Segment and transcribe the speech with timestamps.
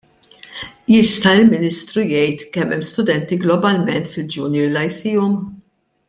[0.91, 5.37] Jista' l-Ministru jgħid kemm hemm studenti globalment fil-Junior Lyceum?